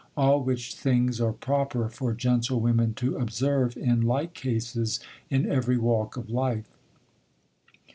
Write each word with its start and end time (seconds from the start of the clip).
All 0.17 0.41
which 0.41 0.73
things 0.73 1.21
are 1.21 1.31
proper 1.31 1.87
for 1.87 2.15
gentlewomen 2.15 2.95
to 2.95 3.17
observe, 3.17 3.77
in 3.77 4.01
like 4.01 4.33
cases, 4.33 4.99
in 5.29 5.45
every 5.47 5.77
walk 5.77 6.17
of 6.17 6.27
life. 6.27 6.71